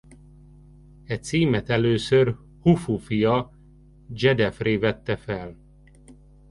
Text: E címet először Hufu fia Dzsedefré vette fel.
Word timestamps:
E 1.03 1.15
címet 1.19 1.69
először 1.69 2.35
Hufu 2.61 2.97
fia 2.97 3.51
Dzsedefré 4.07 4.75
vette 4.77 5.15
fel. 5.15 5.55